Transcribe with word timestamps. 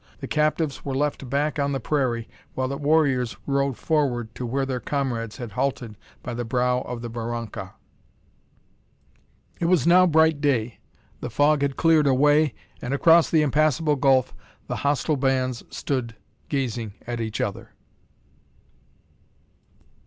The 0.19 0.27
captives 0.27 0.83
were 0.83 0.95
left 0.95 1.29
back 1.29 1.59
on 1.59 1.73
the 1.73 1.79
prairie, 1.79 2.27
while 2.55 2.67
the 2.67 2.75
warriors 2.77 3.37
rode 3.45 3.77
forward 3.77 4.33
to 4.33 4.47
where 4.47 4.65
their 4.65 4.79
comrades 4.79 5.37
had 5.37 5.51
halted 5.51 5.95
by 6.23 6.33
the 6.33 6.43
brow 6.43 6.79
of 6.81 7.03
the 7.03 7.07
barranca. 7.07 7.75
It 9.59 9.65
was 9.65 9.85
now 9.85 10.07
bright 10.07 10.41
day; 10.41 10.79
the 11.19 11.29
fog 11.29 11.61
had 11.61 11.77
cleared 11.77 12.07
away, 12.07 12.55
and 12.81 12.95
across 12.95 13.29
the 13.29 13.43
impassable 13.43 13.95
gulf 13.95 14.33
the 14.65 14.77
hostile 14.77 15.17
bands 15.17 15.63
stood 15.69 16.15
gazing 16.49 16.95
at 17.05 17.21
each 17.21 17.39
other! 17.39 17.69